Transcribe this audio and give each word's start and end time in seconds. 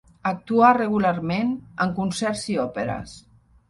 Actuà 0.29 0.69
regularment 0.77 1.53
en 1.87 1.95
concerts 2.01 2.51
i 2.57 2.61
òperes. 2.69 3.19